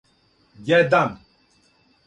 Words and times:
један 0.71 1.03